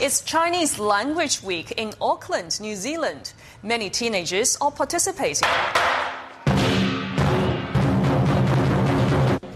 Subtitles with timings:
[0.00, 3.32] It's Chinese Language Week in Auckland, New Zealand.
[3.64, 5.48] Many teenagers are participating.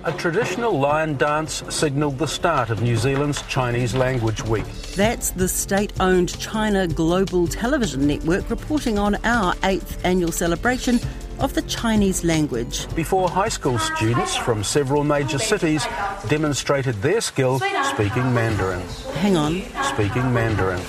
[0.02, 4.64] A traditional lion dance signalled the start of New Zealand's Chinese Language Week.
[4.96, 10.98] That's the state owned China Global Television Network reporting on our eighth annual celebration
[11.42, 12.86] of the Chinese language.
[12.94, 15.84] Before high school students from several major cities
[16.28, 17.60] demonstrated their skill
[17.92, 18.80] speaking Mandarin.
[19.14, 19.62] Hang on.
[19.82, 20.80] Speaking Mandarin.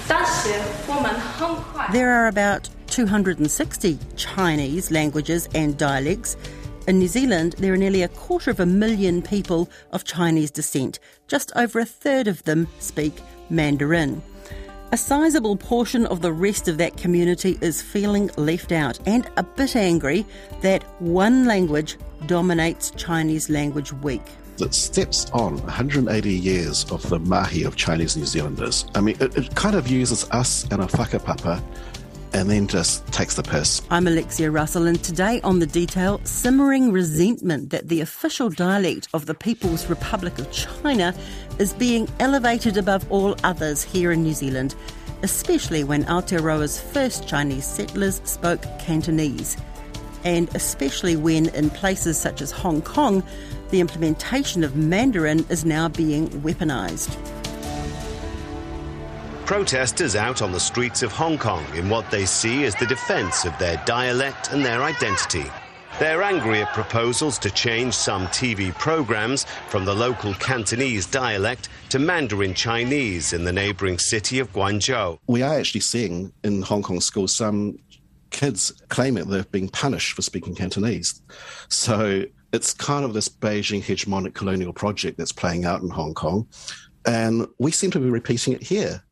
[1.91, 6.37] There are about 260 Chinese languages and dialects.
[6.87, 10.99] In New Zealand, there are nearly a quarter of a million people of Chinese descent.
[11.27, 13.13] Just over a third of them speak
[13.49, 14.21] Mandarin.
[14.93, 19.41] A sizable portion of the rest of that community is feeling left out and a
[19.41, 20.23] bit angry
[20.61, 21.97] that one language
[22.27, 24.21] dominates Chinese Language Week.
[24.59, 28.85] It steps on 180 years of the mahi of Chinese New Zealanders.
[28.93, 31.59] I mean, it, it kind of uses us and a whakapapa
[32.33, 33.81] and then just takes the piss.
[33.89, 39.27] I'm Alexia Russell, and today on The Detail, simmering resentment that the official dialect of
[39.27, 41.15] the People's Republic of China
[41.59, 44.75] is being elevated above all others here in New Zealand,
[45.21, 49.55] especially when Aotearoa's first Chinese settlers spoke Cantonese.
[50.25, 53.23] And especially when, in places such as Hong Kong,
[53.69, 57.15] the implementation of Mandarin is now being weaponised.
[59.45, 63.43] Protesters out on the streets of Hong Kong in what they see as the defence
[63.43, 65.43] of their dialect and their identity.
[65.99, 71.99] They're angry at proposals to change some TV programmes from the local Cantonese dialect to
[71.99, 75.19] Mandarin Chinese in the neighbouring city of Guangzhou.
[75.27, 77.77] We are actually seeing in Hong Kong schools some
[78.29, 81.21] kids claiming they're being punished for speaking Cantonese.
[81.67, 86.47] So it's kind of this Beijing hegemonic colonial project that's playing out in Hong Kong.
[87.05, 89.03] And we seem to be repeating it here.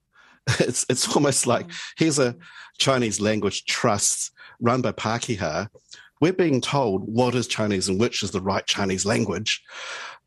[0.59, 1.75] It's it's almost like mm.
[1.97, 2.35] here's a
[2.77, 5.67] Chinese language trust run by Pākehā.
[6.19, 9.63] We're being told what is Chinese and which is the right Chinese language.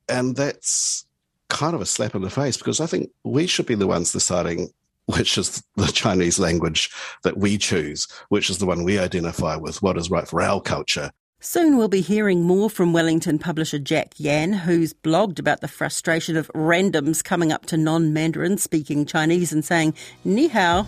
[0.08, 1.06] And that's
[1.48, 4.12] kind of a slap in the face because I think we should be the ones
[4.12, 4.70] deciding
[5.06, 6.91] which is the Chinese language
[7.22, 10.60] that we choose, which is the one we identify with, what is right for our
[10.60, 11.10] culture.
[11.47, 16.38] Soon we'll be hearing more from Wellington publisher Jack Yan, who's blogged about the frustration
[16.38, 19.94] of randoms coming up to non Mandarin speaking Chinese and saying,
[20.25, 20.87] Ni hao.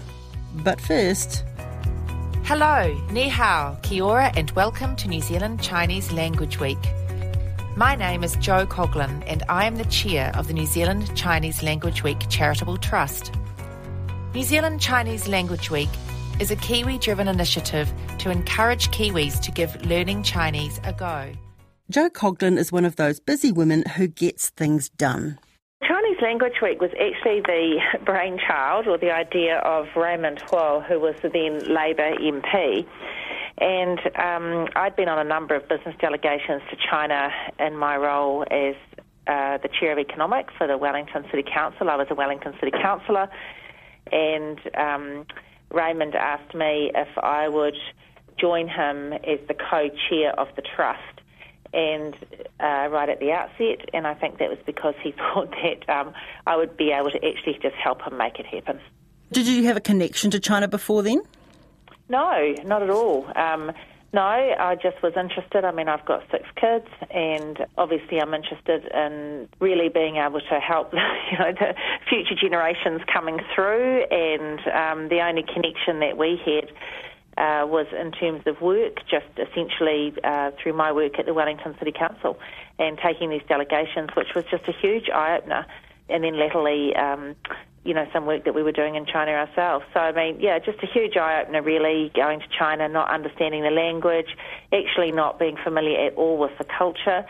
[0.55, 1.45] But first.
[2.45, 6.83] Hello, Ni hao, kia ora, and welcome to New Zealand Chinese Language Week.
[7.77, 11.63] My name is Jo Coughlin, and I am the chair of the New Zealand Chinese
[11.63, 13.31] Language Week Charitable Trust.
[14.33, 15.91] New Zealand Chinese Language Week
[16.39, 21.33] is a Kiwi driven initiative to encourage Kiwis to give learning Chinese a go.
[21.89, 25.39] Jo Coughlin is one of those busy women who gets things done.
[25.87, 31.15] Chinese Language Week was actually the brainchild or the idea of Raymond Huo, who was
[31.23, 32.87] the then Labour MP.
[33.59, 38.45] And um, I'd been on a number of business delegations to China in my role
[38.51, 38.75] as
[39.27, 41.89] uh, the chair of economics for the Wellington City Council.
[41.89, 43.29] I was a Wellington City councillor,
[44.13, 45.27] and um,
[45.71, 47.77] Raymond asked me if I would
[48.39, 51.01] join him as the co-chair of the trust.
[51.73, 52.15] And
[52.61, 56.15] uh, right at the outset, and I think that was because he thought that um,
[56.47, 58.81] I would be able to actually just help him make it happen.
[59.33, 61.21] Did you have a connection to China before then?
[62.09, 63.27] No, not at all.
[63.37, 63.73] Um,
[64.13, 65.65] no, I just was interested.
[65.65, 70.61] I mean, I've got six kids, and obviously, I'm interested in really being able to
[70.61, 70.93] help,
[71.33, 71.75] you know, the
[72.09, 74.05] future generations coming through.
[74.05, 76.71] And um, the only connection that we had
[77.37, 81.75] uh, was in terms of work, just essentially uh, through my work at the Wellington
[81.79, 82.39] City Council
[82.79, 85.67] and taking these delegations, which was just a huge eye opener.
[86.09, 87.35] And then latterly, um,
[87.87, 89.85] you know, some work that we were doing in China ourselves.
[89.95, 93.63] So, I mean, yeah, just a huge eye opener, really, going to China, not understanding
[93.63, 94.29] the language,
[94.73, 97.25] actually not being familiar at all with the culture.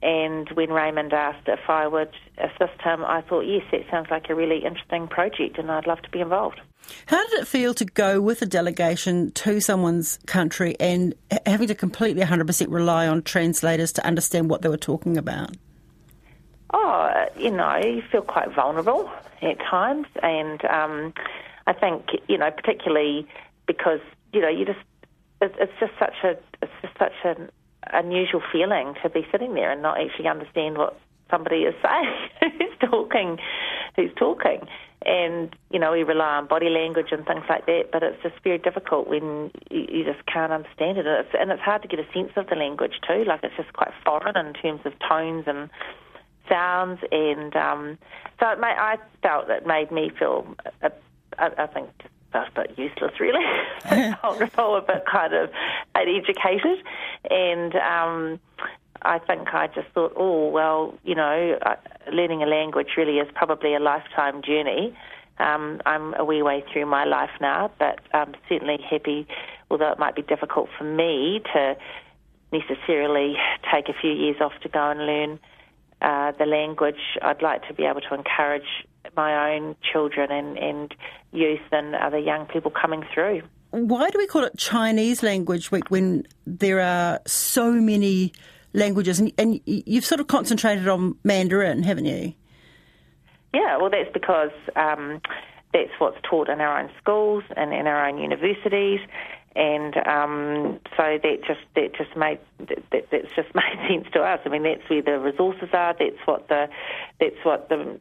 [0.00, 4.30] And when Raymond asked if I would assist him, I thought, yes, that sounds like
[4.30, 6.60] a really interesting project and I'd love to be involved.
[7.06, 11.14] How did it feel to go with a delegation to someone's country and
[11.44, 15.56] having to completely 100% rely on translators to understand what they were talking about?
[16.72, 17.07] Oh,
[17.38, 19.10] you know, you feel quite vulnerable
[19.42, 21.14] at times, and um,
[21.66, 23.26] I think you know, particularly
[23.66, 24.00] because
[24.32, 24.80] you know, you just
[25.40, 26.30] it, it's just such a
[26.62, 27.50] it's just such an
[27.92, 30.98] unusual feeling to be sitting there and not actually understand what
[31.30, 33.38] somebody is saying, who's talking,
[33.96, 34.66] who's talking.
[35.04, 38.34] And, you know, we rely on body language and things like that, but it's just
[38.42, 41.06] very difficult when you, you just can't understand it.
[41.06, 43.24] And it's, and it's hard to get a sense of the language too.
[43.24, 45.70] Like it's just quite foreign in terms of tones and
[46.48, 47.98] sounds, and um,
[48.40, 50.46] so it made, I felt it made me feel
[50.82, 50.90] a,
[51.38, 51.90] I, I think
[52.32, 53.44] just a bit useless, really.
[54.22, 55.50] whole, a bit kind of
[55.94, 56.78] uneducated,
[57.30, 58.40] and um,
[59.02, 61.76] I think I just thought, oh well, you know, uh,
[62.12, 64.96] learning a language really is probably a lifetime journey.
[65.38, 69.26] Um, I'm a wee way through my life now, but I'm certainly happy,
[69.70, 71.76] although it might be difficult for me to
[72.52, 73.36] necessarily
[73.72, 75.38] take a few years off to go and learn
[76.02, 77.18] uh, the language.
[77.22, 78.86] I'd like to be able to encourage
[79.16, 80.94] my own children and, and
[81.32, 83.42] youth and other young people coming through.
[83.70, 88.32] Why do we call it Chinese Language Week when there are so many
[88.72, 89.20] languages?
[89.20, 92.32] And, and you've sort of concentrated on Mandarin, haven't you?
[93.52, 95.20] Yeah, well, that's because um,
[95.72, 99.00] that's what's taught in our own schools and in our own universities,
[99.58, 104.40] and um, so that just that just made that, that's just made sense to us.
[104.46, 105.94] I mean, that's where the resources are.
[105.98, 106.68] That's what the
[107.20, 108.00] that's what the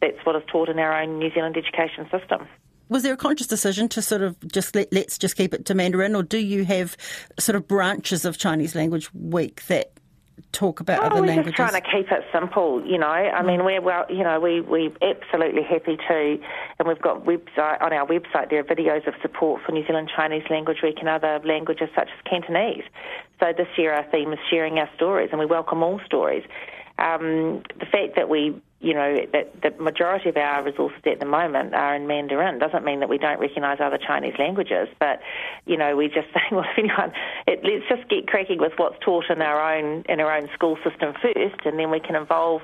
[0.00, 2.48] that's what is taught in our own New Zealand education system.
[2.88, 5.74] Was there a conscious decision to sort of just let, let's just keep it to
[5.74, 6.96] Mandarin, or do you have
[7.38, 9.93] sort of branches of Chinese Language Week that
[10.52, 11.52] talk about oh, other we're languages?
[11.56, 13.06] just trying to keep it simple, you know.
[13.06, 16.38] I mean, we're well, you know, we we absolutely happy to,
[16.78, 18.50] and we've got website on our website.
[18.50, 22.08] There are videos of support for New Zealand Chinese Language Week and other languages such
[22.08, 22.84] as Cantonese.
[23.40, 26.44] So this year our theme is sharing our stories, and we welcome all stories.
[26.98, 31.26] Um, the fact that we you know, that the majority of our resources at the
[31.26, 32.58] moment are in Mandarin.
[32.58, 35.20] Doesn't mean that we don't recognise other Chinese languages, but
[35.64, 37.12] you know, we're just say, well, if anyone,
[37.46, 40.76] it, let's just get cracking with what's taught in our own in our own school
[40.84, 42.60] system first, and then we can evolve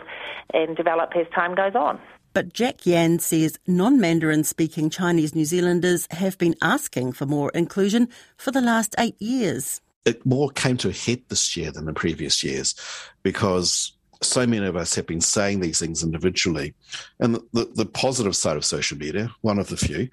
[0.52, 1.98] and develop as time goes on.
[2.32, 7.50] But Jack Yan says non Mandarin speaking Chinese New Zealanders have been asking for more
[7.54, 9.80] inclusion for the last eight years.
[10.04, 12.74] It more came to a head this year than the previous years
[13.22, 16.74] because so many of us have been saying these things individually.
[17.20, 20.08] And the, the, positive side of social media, one of the few,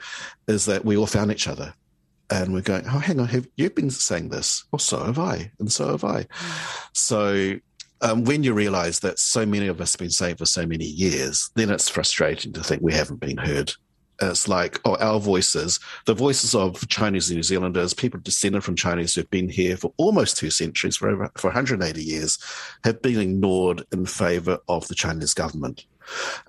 [0.47, 1.73] is that we all found each other.
[2.29, 4.65] And we're going, oh, hang on, have you been saying this?
[4.71, 6.25] Well, so have I, and so have I.
[6.93, 7.57] So
[8.01, 10.85] um, when you realize that so many of us have been saying for so many
[10.85, 13.73] years, then it's frustrating to think we haven't been heard
[14.21, 19.13] it's like, oh, our voices, the voices of Chinese New Zealanders, people descended from Chinese
[19.13, 22.39] who've been here for almost two centuries, for over for 180 years,
[22.83, 25.85] have been ignored in favour of the Chinese government,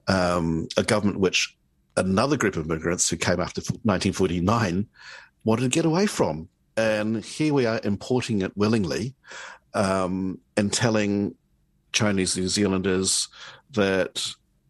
[0.07, 1.57] um, a government which
[1.97, 4.87] another group of immigrants who came after 1949
[5.45, 9.15] wanted to get away from, and here we are importing it willingly,
[9.75, 11.35] um, and telling
[11.93, 13.29] Chinese New Zealanders
[13.73, 14.27] that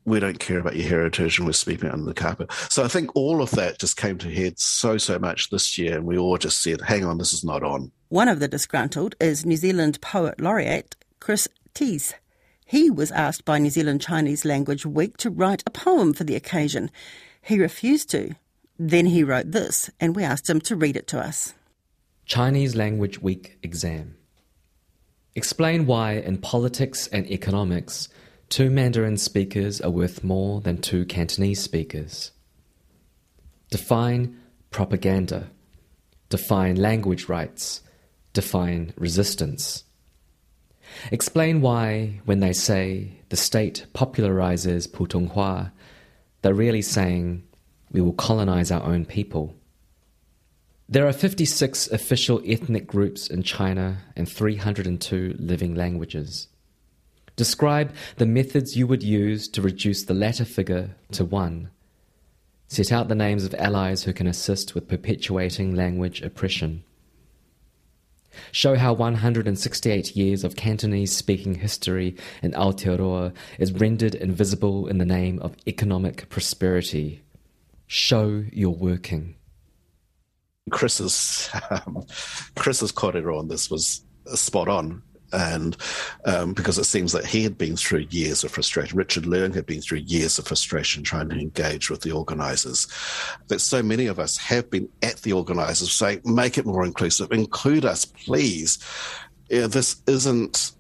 [0.08, 2.50] we don't care about your heritage and we're sweeping it under the carpet.
[2.68, 5.96] So I think all of that just came to head so, so much this year.
[5.96, 7.92] And we all just said, hang on, this is not on.
[8.08, 12.14] One of the disgruntled is New Zealand Poet Laureate Chris Tse.
[12.64, 16.36] He was asked by New Zealand Chinese Language Week to write a poem for the
[16.36, 16.90] occasion.
[17.40, 18.34] He refused to.
[18.78, 21.54] Then he wrote this, and we asked him to read it to us.
[22.26, 24.16] Chinese Language Week exam.
[25.34, 28.08] Explain why in politics and economics
[28.48, 32.30] Two Mandarin speakers are worth more than two Cantonese speakers.
[33.70, 34.40] Define
[34.70, 35.50] propaganda.
[36.30, 37.82] Define language rights.
[38.32, 39.84] Define resistance.
[41.12, 45.70] Explain why, when they say the state popularizes Putonghua,
[46.40, 47.42] they're really saying
[47.92, 49.54] we will colonize our own people.
[50.88, 56.48] There are 56 official ethnic groups in China and 302 living languages.
[57.38, 61.70] Describe the methods you would use to reduce the latter figure to one.
[62.66, 66.82] Set out the names of allies who can assist with perpetuating language oppression.
[68.50, 75.04] Show how 168 years of Cantonese speaking history in Aotearoa is rendered invisible in the
[75.04, 77.22] name of economic prosperity.
[77.86, 79.36] Show you're working.
[80.70, 82.04] Chris's um,
[82.56, 84.02] Chris's corridor on this was
[84.34, 85.76] spot on and
[86.24, 88.96] um, because it seems that he had been through years of frustration.
[88.96, 92.86] Richard Leung had been through years of frustration trying to engage with the organisers.
[93.48, 97.32] That so many of us have been at the organisers saying, make it more inclusive,
[97.32, 98.78] include us, please.
[99.48, 100.72] Yeah, this isn't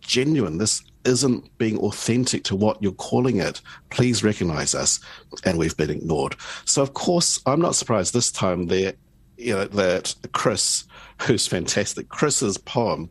[0.00, 0.58] genuine.
[0.58, 3.60] This isn't being authentic to what you're calling it.
[3.90, 5.00] Please recognize us.
[5.44, 6.36] And we've been ignored.
[6.64, 8.96] So, of course, I'm not surprised this time that,
[9.36, 10.84] you know, that Chris,
[11.22, 13.10] who's fantastic, Chris's poem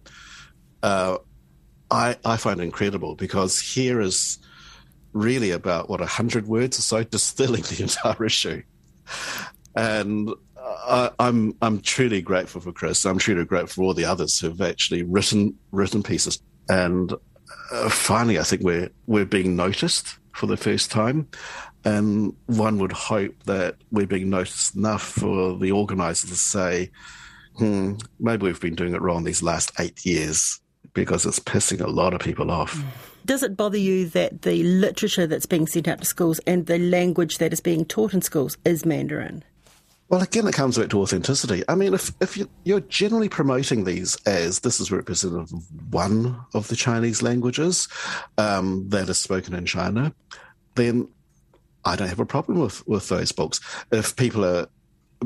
[0.85, 1.17] uh,
[1.89, 4.37] I, I find incredible because here is
[5.13, 8.61] really about what a hundred words or so distilling the entire issue,
[9.75, 13.03] and I, I'm I'm truly grateful for Chris.
[13.03, 16.39] I'm truly grateful for all the others who've actually written written pieces,
[16.69, 17.11] and
[17.71, 21.27] uh, finally, I think we're we're being noticed for the first time,
[21.83, 26.91] and one would hope that we're being noticed enough for the organisers to say,
[27.57, 30.61] "Hmm, maybe we've been doing it wrong these last eight years."
[30.95, 32.83] Because it's pissing a lot of people off.
[33.25, 36.79] Does it bother you that the literature that's being sent out to schools and the
[36.79, 39.43] language that is being taught in schools is Mandarin?
[40.07, 41.63] Well, again, it comes back to authenticity.
[41.67, 46.67] I mean, if, if you're generally promoting these as this is representative of one of
[46.67, 47.87] the Chinese languages
[48.37, 50.13] um, that is spoken in China,
[50.75, 51.07] then
[51.83, 53.59] I don't have a problem with, with those books.
[53.91, 54.67] If people are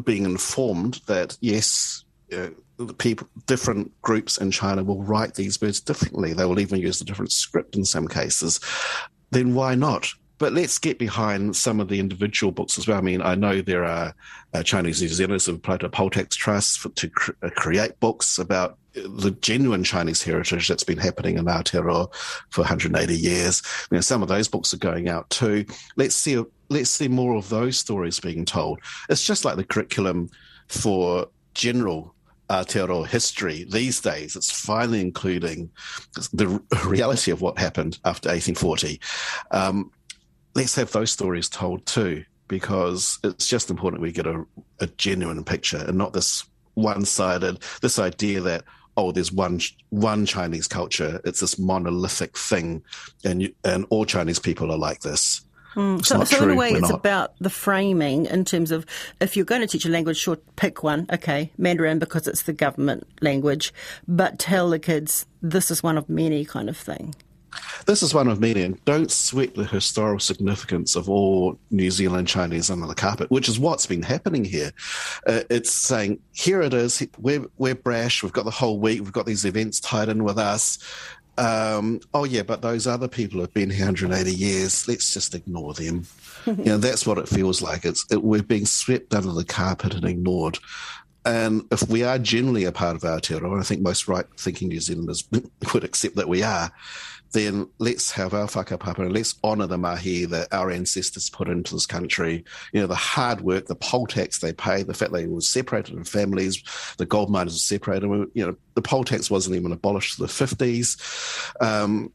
[0.05, 2.49] being informed that, yes, uh,
[2.97, 7.05] people, different groups in China will write these words differently, they will even use a
[7.05, 8.59] different script in some cases,
[9.31, 10.09] then why not?
[10.37, 12.97] But let's get behind some of the individual books as well.
[12.97, 14.13] I mean, I know there are
[14.53, 17.99] uh, Chinese New Zealanders who applied to Poll Tax Trust for, to cr- uh, create
[17.99, 22.13] books about the genuine Chinese heritage that's been happening in Aotearoa
[22.49, 23.61] for 180 years.
[23.91, 25.65] You know, some of those books are going out too.
[25.97, 28.79] Let's see, let's see more of those stories being told.
[29.09, 30.29] It's just like the curriculum
[30.69, 32.15] for general
[32.49, 34.35] Aotearoa history these days.
[34.35, 35.69] It's finally including
[36.33, 38.99] the reality of what happened after 1840.
[39.51, 39.91] Um,
[40.55, 44.45] let's have those stories told too, because it's just important we get a,
[44.79, 48.63] a genuine picture and not this one-sided, this idea that
[48.97, 51.21] oh, there's one one Chinese culture.
[51.23, 52.83] It's this monolithic thing,
[53.23, 55.41] and and all Chinese people are like this.
[55.79, 56.05] Mm.
[56.05, 56.99] So, so in a way, We're it's not.
[56.99, 58.85] about the framing in terms of
[59.21, 61.07] if you're going to teach a language, sure, pick one.
[61.11, 63.73] Okay, Mandarin because it's the government language,
[64.07, 67.15] but tell the kids this is one of many kind of thing.
[67.85, 72.27] This is one of many, and don't sweat the historical significance of all New Zealand
[72.27, 74.71] Chinese under the carpet, which is what's been happening here.
[75.25, 79.11] Uh, it's saying, here it is, we're, we're brash, we've got the whole week, we've
[79.11, 80.77] got these events tied in with us.
[81.39, 85.73] Um, oh, yeah, but those other people have been here 180 years, let's just ignore
[85.73, 86.05] them.
[86.45, 87.85] you know, that's what it feels like.
[87.85, 90.59] It's it, We're being swept under the carpet and ignored.
[91.25, 94.67] And if we are generally a part of Aotearoa, and I think most right thinking
[94.67, 95.23] New Zealanders
[95.73, 96.71] would accept that we are,
[97.31, 101.73] then let's have our whakapapa and let's honour the mahi that our ancestors put into
[101.73, 102.43] this country.
[102.73, 105.95] You know, the hard work, the poll tax they pay, the fact they were separated
[105.95, 106.63] in families,
[106.97, 108.07] the gold miners were separated.
[108.33, 111.51] You know, the poll tax wasn't even abolished in the 50s.
[111.61, 112.11] Um,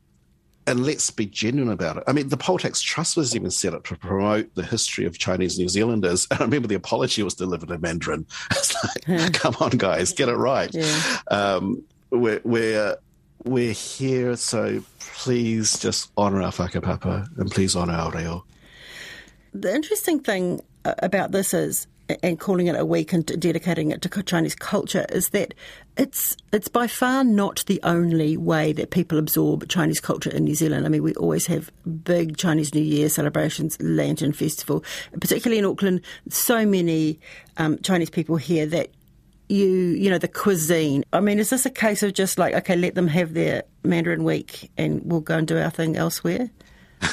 [0.67, 2.05] and let's be genuine about it.
[2.07, 5.19] I mean, the poll tax trust was even set up to promote the history of
[5.19, 6.27] Chinese New Zealanders.
[6.31, 8.27] And I remember the apology was delivered in Mandarin.
[8.51, 8.75] It's
[9.09, 10.73] like, come on, guys, get it right.
[10.73, 11.19] Yeah.
[11.29, 12.97] Um, we're, we're,
[13.45, 18.45] we're here, so please just honour our whakapapa and please honour our reo.
[19.53, 21.87] The interesting thing uh, about this is,
[22.23, 25.55] and calling it a week and dedicating it to Chinese culture, is that
[25.97, 30.55] it's it's by far not the only way that people absorb Chinese culture in New
[30.55, 30.85] Zealand.
[30.85, 31.71] I mean, we always have
[32.05, 34.85] big Chinese New Year celebrations, Lantern Festival,
[35.21, 36.03] particularly in Auckland.
[36.29, 37.21] So many
[37.57, 38.91] um, Chinese people here that
[39.49, 41.05] you you know the cuisine.
[41.13, 44.25] I mean, is this a case of just like okay, let them have their Mandarin
[44.25, 46.51] week and we'll go and do our thing elsewhere?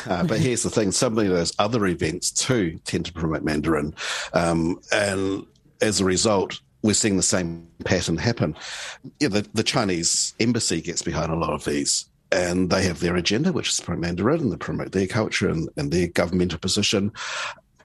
[0.08, 3.94] Uh, but here's the thing: some of those other events too tend to promote Mandarin,
[4.34, 5.46] um, and
[5.82, 8.56] as a result, we're seeing the same pattern happen.
[9.20, 13.52] The, the Chinese embassy gets behind a lot of these and they have their agenda,
[13.52, 17.12] which is promote Mandarin and they promote their culture and, and their governmental position.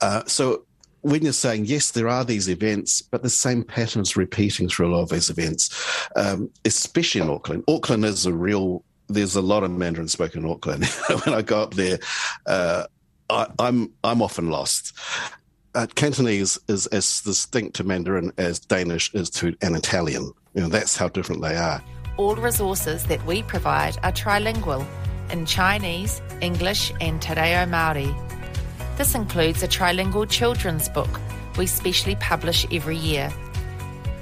[0.00, 0.65] Uh, so
[1.06, 4.92] when you're saying yes, there are these events, but the same patterns repeating through a
[4.92, 5.70] lot of these events,
[6.16, 7.62] um, especially in Auckland.
[7.68, 8.82] Auckland is a real.
[9.08, 10.84] There's a lot of Mandarin spoken in Auckland.
[11.24, 12.00] when I go up there,
[12.46, 12.86] uh,
[13.30, 14.98] I, am I'm, I'm often lost.
[15.76, 20.32] Uh, Cantonese is as distinct to Mandarin as Danish is to an Italian.
[20.54, 21.84] You know, that's how different they are.
[22.16, 24.84] All resources that we provide are trilingual
[25.30, 28.35] in Chinese, English, and Te Reo Māori
[28.96, 31.20] this includes a trilingual children's book
[31.58, 33.32] we specially publish every year.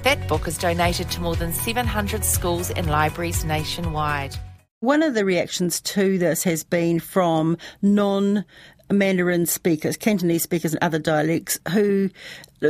[0.03, 4.35] That book is donated to more than 700 schools and libraries nationwide.
[4.79, 8.45] One of the reactions to this has been from non
[8.91, 12.11] Mandarin speakers, Cantonese speakers, and other dialects who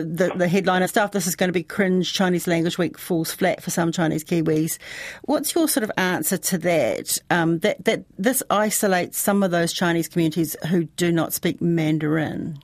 [0.04, 3.62] the, the headliner stuff, this is going to be cringe, Chinese language week falls flat
[3.62, 4.78] for some Chinese Kiwis.
[5.24, 7.18] What's your sort of answer to that?
[7.30, 12.60] Um, that, that this isolates some of those Chinese communities who do not speak Mandarin?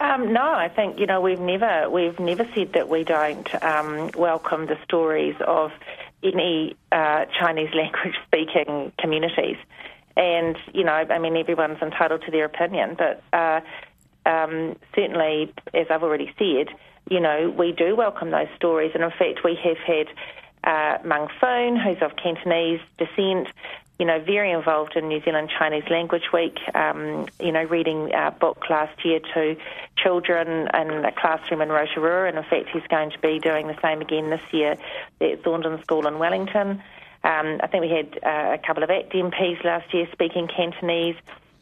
[0.00, 4.10] Um, no, I think you know we've never we've never said that we don't um,
[4.16, 5.72] welcome the stories of
[6.22, 9.56] any uh, Chinese language speaking communities.
[10.16, 13.60] And, you know, I mean, everyone's entitled to their opinion, but uh,
[14.26, 16.74] um, certainly, as I've already said,
[17.10, 18.92] you know, we do welcome those stories.
[18.94, 20.08] And in fact, we have had
[20.64, 23.48] uh, Meng Foon, who's of Cantonese descent,
[23.98, 28.32] you know, very involved in New Zealand Chinese Language Week, um, you know, reading our
[28.32, 29.56] book last year to
[29.96, 33.78] children in a classroom in Rotorua, and in fact, he's going to be doing the
[33.80, 34.72] same again this year
[35.20, 36.82] at Thorndon School in Wellington.
[37.22, 41.16] Um, I think we had uh, a couple of ACT MPs last year speaking Cantonese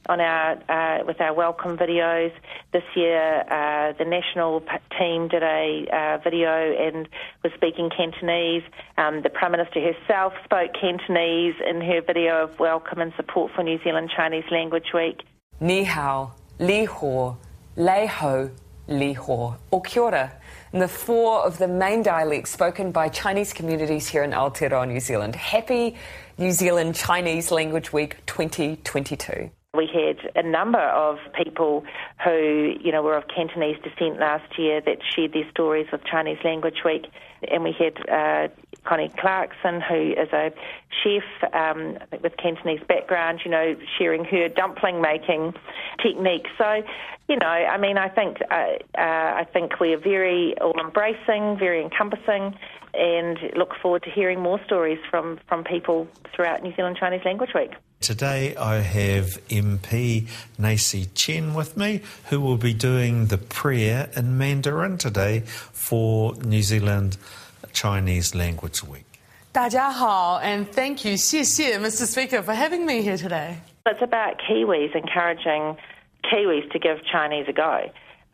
[0.09, 2.32] on our uh, with our welcome videos.
[2.73, 4.62] This year, uh, the national
[4.99, 7.09] team did a uh, video and
[7.42, 8.62] was speaking Cantonese.
[8.99, 13.62] Um, the Prime Minister herself spoke Cantonese in her video of welcome and support for
[13.62, 15.23] New Zealand Chinese Language Week.
[15.61, 17.37] Ni hao, li ho,
[17.76, 18.50] lei ho,
[18.88, 20.32] li ho, or kia ora.
[20.73, 25.00] And the four of the main dialects spoken by Chinese communities here in Aotearoa, New
[25.00, 25.37] Zealand.
[25.37, 25.97] Happy
[26.38, 29.50] New Zealand Chinese Language Week 2022.
[29.74, 31.86] We had a number of people
[32.22, 36.36] who, you know, were of Cantonese descent last year that shared their stories with Chinese
[36.44, 37.06] Language Week.
[37.50, 38.48] And we had uh,
[38.84, 40.52] Connie Clarkson, who is a
[41.02, 45.54] chef um, with Cantonese background, you know, sharing her dumpling making
[46.02, 46.48] technique.
[46.58, 46.82] So,
[47.30, 51.56] you know, I mean, I think uh, uh, I think we are very all embracing,
[51.58, 52.54] very encompassing,
[52.92, 57.54] and look forward to hearing more stories from from people throughout New Zealand Chinese Language
[57.54, 57.70] Week.
[58.02, 60.26] Today I have MP
[60.59, 66.62] Naisi Chen with me, who will be doing the prayer in Mandarin today for New
[66.62, 67.16] Zealand
[67.73, 69.06] Chinese Language Week.
[69.52, 72.04] 大家好, and thank you, 谢谢, Mr.
[72.04, 73.59] Speaker, for having me here today.
[73.87, 75.76] It's about Kiwis encouraging
[76.25, 77.88] Kiwis to give Chinese a go.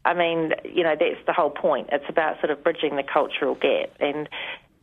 [0.06, 1.88] I mean, you know, that's the whole point.
[1.92, 3.90] It's about sort of bridging the cultural gap.
[4.00, 4.30] And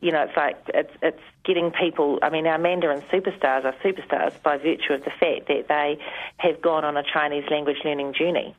[0.00, 2.18] you know, it's like it's it's getting people.
[2.22, 5.98] I mean, our Mandarin superstars are superstars by virtue of the fact that they
[6.38, 8.54] have gone on a Chinese language learning journey.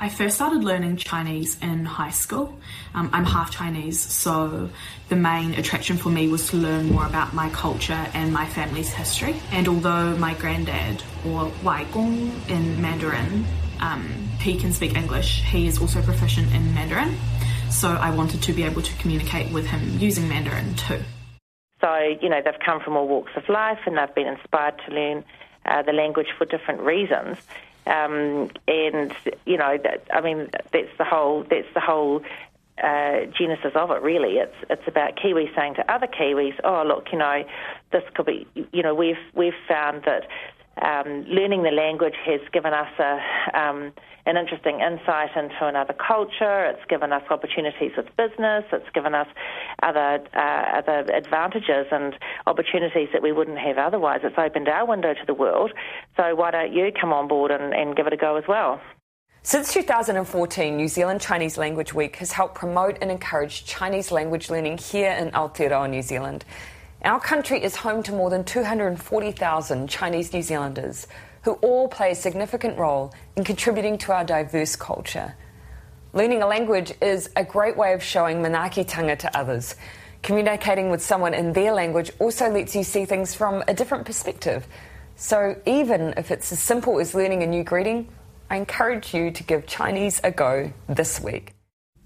[0.00, 2.58] I first started learning Chinese in high school.
[2.92, 4.68] Um, I'm half Chinese, so
[5.08, 8.92] the main attraction for me was to learn more about my culture and my family's
[8.92, 9.36] history.
[9.52, 13.44] And although my granddad, or Wai Gong in Mandarin,
[13.80, 14.08] um,
[14.40, 17.16] he can speak English, he is also proficient in Mandarin
[17.72, 21.00] so I wanted to be able to communicate with him using Mandarin too.
[21.80, 24.94] So, you know, they've come from all walks of life and they've been inspired to
[24.94, 25.24] learn
[25.66, 27.38] uh, the language for different reasons.
[27.86, 29.12] Um, and,
[29.44, 32.22] you know, that, I mean, that's the whole, that's the whole
[32.82, 34.38] uh, genesis of it, really.
[34.38, 37.44] It's it's about Kiwis saying to other Kiwis, "Oh, look, you know,
[37.92, 40.26] this could be." You know, we've we've found that
[40.80, 43.92] um, learning the language has given us a um,
[44.24, 46.64] an interesting insight into another culture.
[46.66, 48.64] It's given us opportunities with business.
[48.72, 49.26] It's given us
[49.82, 52.14] other uh, other advantages and
[52.46, 54.20] opportunities that we wouldn't have otherwise.
[54.22, 55.72] It's opened our window to the world.
[56.16, 58.80] So why don't you come on board and, and give it a go as well?
[59.44, 64.78] Since 2014, New Zealand Chinese Language Week has helped promote and encourage Chinese language learning
[64.78, 66.44] here in Aotearoa, New Zealand.
[67.04, 71.08] Our country is home to more than 240,000 Chinese New Zealanders
[71.42, 75.34] who all play a significant role in contributing to our diverse culture.
[76.12, 79.74] Learning a language is a great way of showing manaakitanga to others.
[80.22, 84.64] Communicating with someone in their language also lets you see things from a different perspective.
[85.16, 88.08] So, even if it's as simple as learning a new greeting,
[88.48, 91.54] I encourage you to give Chinese a go this week.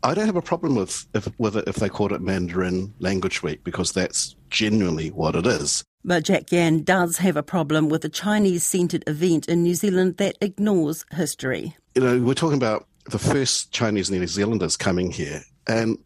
[0.03, 3.43] I don't have a problem with if, with it if they called it Mandarin Language
[3.43, 5.85] Week because that's genuinely what it is.
[6.05, 10.19] But Jack Yan does have a problem with a Chinese centred event in New Zealand
[10.19, 11.77] that ignores history.
[11.97, 15.99] You know, we're talking about the first Chinese New Zealanders coming here, and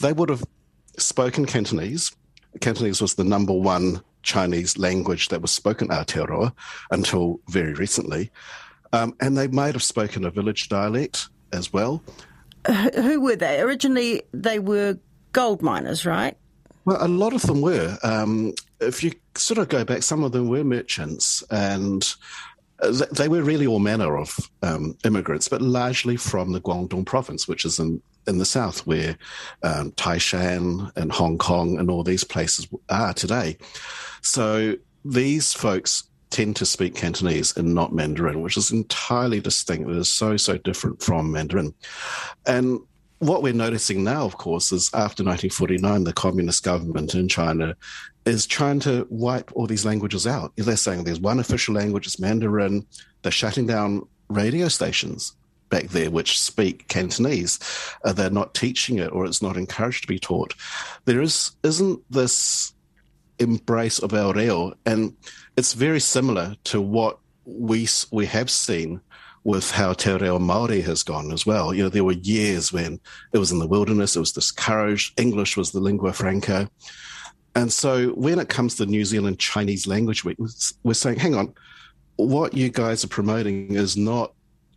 [0.00, 0.44] they would have
[0.96, 2.14] spoken Cantonese.
[2.60, 6.52] Cantonese was the number one Chinese language that was spoken at Aotearoa
[6.90, 8.30] until very recently.
[8.92, 12.02] Um, and they might have spoken a village dialect as well.
[12.66, 13.60] Who were they?
[13.60, 14.98] Originally, they were
[15.32, 16.36] gold miners, right?
[16.84, 17.98] Well, a lot of them were.
[18.02, 22.14] Um, if you sort of go back, some of them were merchants, and
[23.12, 27.64] they were really all manner of um, immigrants, but largely from the Guangdong province, which
[27.64, 29.18] is in, in the south, where
[29.62, 33.58] um, Taishan and Hong Kong and all these places are today.
[34.22, 39.90] So these folks tend to speak Cantonese and not Mandarin, which is entirely distinct.
[39.90, 41.74] It is so, so different from Mandarin.
[42.46, 42.80] And
[43.18, 47.74] what we're noticing now, of course, is after 1949, the communist government in China
[48.24, 50.52] is trying to wipe all these languages out.
[50.56, 52.86] They're saying there's one official language, it's Mandarin.
[53.22, 55.34] They're shutting down radio stations
[55.70, 57.58] back there which speak Cantonese.
[58.04, 60.54] Uh, they're not teaching it or it's not encouraged to be taught.
[61.04, 62.72] There is, isn't this
[63.38, 65.16] embrace of our reo, and
[65.58, 69.00] it's very similar to what we we have seen
[69.42, 71.74] with how Te Reo Māori has gone as well.
[71.74, 73.00] You know, there were years when
[73.32, 76.70] it was in the wilderness, it was discouraged, English was the lingua franca.
[77.56, 80.24] And so when it comes to New Zealand Chinese Language
[80.84, 81.52] we're saying, hang on,
[82.14, 84.34] what you guys are promoting is not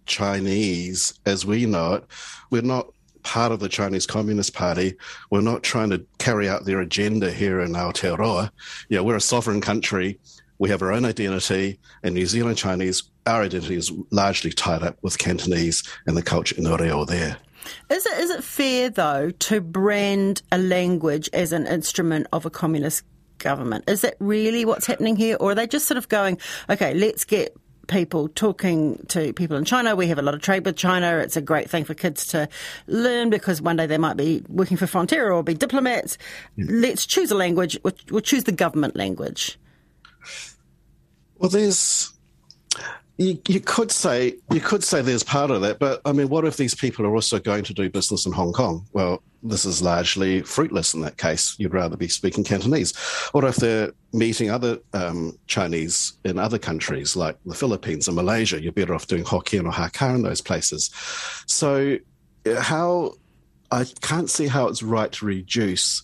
[0.08, 2.06] Chinese as we know it.
[2.50, 2.88] We're not
[3.22, 4.96] part of the Chinese Communist Party.
[5.30, 8.50] We're not trying to carry out their agenda here in Aotearoa.
[8.89, 10.20] Yeah, we're a sovereign country.
[10.62, 14.95] We have our own identity, and New Zealand Chinese, our identity is largely tied up
[15.02, 17.38] with Cantonese and the culture in the reo there.
[17.89, 22.52] Is it is it fair though to brand a language as an instrument of a
[22.52, 23.04] communist
[23.39, 23.86] government?
[23.88, 26.38] Is that really what's happening here, or are they just sort of going,
[26.69, 29.95] okay, let's get people talking to people in China.
[29.95, 31.17] We have a lot of trade with China.
[31.17, 32.47] It's a great thing for kids to
[32.86, 36.19] learn because one day they might be working for Fonterra or be diplomats.
[36.56, 36.84] Mm.
[36.84, 37.80] Let's choose a language.
[37.84, 39.58] We'll, we'll choose the government language.
[41.38, 42.13] Well, there's
[43.17, 46.45] you, you, could say you could say there's part of that, but I mean, what
[46.45, 48.88] if these people are also going to do business in Hong Kong?
[48.93, 51.55] Well, this is largely fruitless in that case.
[51.60, 52.93] You'd rather be speaking Cantonese.
[53.34, 58.62] Or if they're meeting other um, Chinese in other countries like the Philippines and Malaysia,
[58.62, 60.89] you're better off doing Hokkien or Hakka in those places.
[61.47, 61.97] So,
[62.57, 63.13] how
[63.71, 66.03] I can't see how it's right to reduce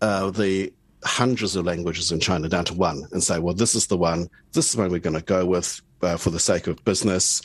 [0.00, 0.72] uh, the
[1.04, 4.28] hundreds of languages in China down to one and say, well, this is the one,
[4.52, 7.42] this is the one we're going to go with uh, for the sake of business.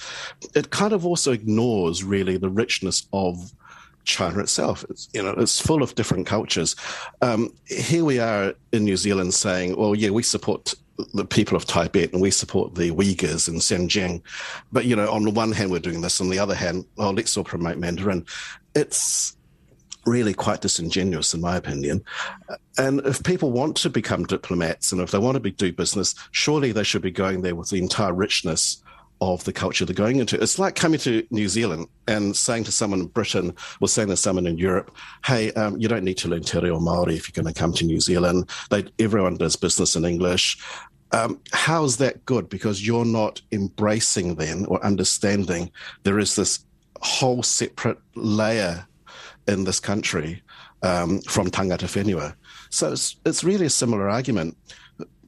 [0.56, 3.52] It kind of also ignores really the richness of
[4.06, 4.86] China itself.
[4.90, 6.76] It's, you know, it's full of different cultures.
[7.22, 10.74] Um, here we are in New Zealand saying, well, yeah, we support
[11.14, 14.22] the people of Tibet and we support the Uyghurs in Xinjiang.
[14.72, 16.20] But, you know, on the one hand, we're doing this.
[16.20, 18.26] On the other hand, oh, let's all promote Mandarin.
[18.76, 19.36] It's
[20.10, 22.04] really quite disingenuous, in my opinion.
[22.78, 26.16] And if people want to become diplomats and if they want to be, do business,
[26.32, 28.82] surely they should be going there with the entire richness
[29.22, 30.42] of the culture they're going into.
[30.42, 34.18] It's like coming to New Zealand and saying to someone in Britain or saying to
[34.18, 34.96] someone in Europe,
[35.26, 37.74] hey, um, you don't need to learn Te Reo Māori if you're going to come
[37.74, 38.50] to New Zealand.
[38.70, 40.58] They, everyone does business in English.
[41.12, 42.50] Um, how is that good?
[42.50, 45.72] Because you're not embracing then or understanding
[46.04, 46.66] there is this
[47.02, 48.86] whole separate layer
[49.50, 50.42] in this country
[50.84, 52.36] um, from tangata whenua.
[52.70, 54.56] So it's, it's really a similar argument.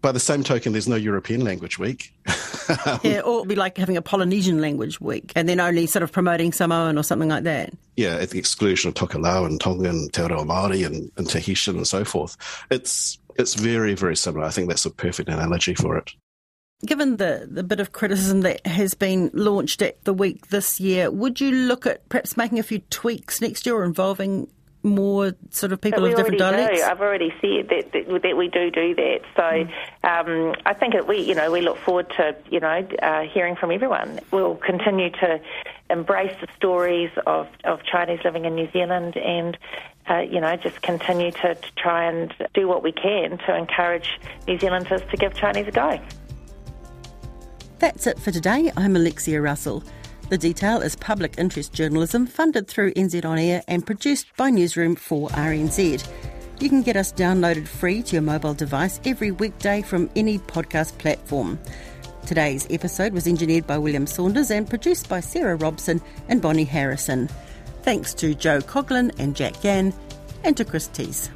[0.01, 2.12] By the same token, there's no European Language Week.
[3.03, 6.12] yeah, or it'd be like having a Polynesian Language Week and then only sort of
[6.12, 7.73] promoting Samoan or something like that.
[7.97, 11.88] Yeah, at the exclusion of Tokelau and Tongan, Te Reo Māori and, and Tahitian and
[11.88, 12.36] so forth.
[12.71, 14.45] It's it's very, very similar.
[14.45, 16.12] I think that's a perfect analogy for it.
[16.85, 21.11] Given the, the bit of criticism that has been launched at the week this year,
[21.11, 24.47] would you look at perhaps making a few tweaks next year involving
[24.83, 26.79] more sort of people of different dialects?
[26.79, 26.85] Do.
[26.85, 29.19] I've already said that, that, that we do do that.
[29.35, 29.69] So mm.
[30.03, 33.55] um, I think that we, you know, we look forward to, you know, uh, hearing
[33.55, 34.19] from everyone.
[34.31, 35.39] We'll continue to
[35.89, 39.57] embrace the stories of, of Chinese living in New Zealand and,
[40.09, 44.19] uh, you know, just continue to, to try and do what we can to encourage
[44.47, 45.99] New Zealanders to give Chinese a go.
[47.81, 48.71] That's it for today.
[48.77, 49.83] I'm Alexia Russell.
[50.29, 54.95] The Detail is public interest journalism funded through NZ On Air and produced by Newsroom
[54.95, 56.07] for RNZ.
[56.59, 60.95] You can get us downloaded free to your mobile device every weekday from any podcast
[60.99, 61.57] platform.
[62.27, 67.29] Today's episode was engineered by William Saunders and produced by Sarah Robson and Bonnie Harrison.
[67.81, 69.91] Thanks to Jo Coughlin and Jack Yan,
[70.43, 71.31] and to Chris Tse.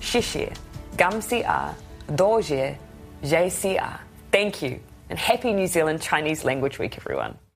[0.00, 0.56] Shishir,
[0.96, 1.42] Gamsi
[2.06, 2.78] Doje,
[3.24, 3.98] JCR.
[4.30, 7.38] Thank you and happy New Zealand Chinese Language Week, everyone.